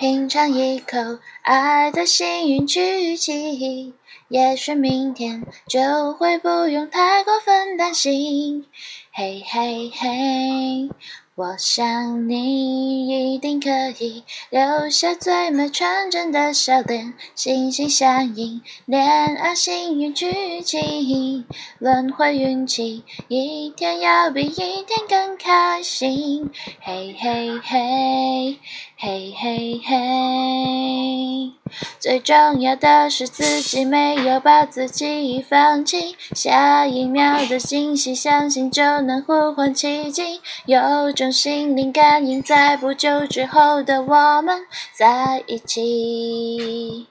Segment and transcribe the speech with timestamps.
[0.00, 0.96] 品尝一口
[1.42, 3.92] 爱的幸运曲奇，
[4.28, 8.64] 也许明天就会不用太过分担心。
[9.12, 10.88] 嘿嘿嘿。
[11.36, 19.06] 我想你一定可以留下最美纯真的笑脸，心心相印，恋
[19.36, 21.46] 爱幸运剧情，
[21.78, 26.50] 轮回运气，一天要比一天更开心。
[26.80, 28.58] 嘿，嘿嘿
[29.84, 31.52] 嘿。
[31.98, 40.40] 最重要的是自己没有把自己放弃，下一秒的惊喜，相信就能呼唤奇迹。
[40.66, 44.62] 有种心灵感应，在不久之后的我们
[44.92, 47.06] 在一起。